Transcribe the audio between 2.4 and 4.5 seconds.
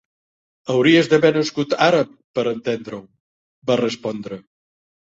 entendre-ho", va respondre.